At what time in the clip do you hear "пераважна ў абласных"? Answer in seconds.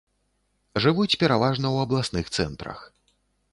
1.25-2.25